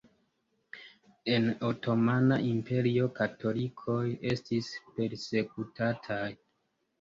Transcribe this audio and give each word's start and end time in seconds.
En 1.33 1.43
Otomana 1.67 2.37
Imperio 2.53 3.09
katolikoj 3.19 3.99
estis 4.33 4.71
persekutataj. 4.97 6.23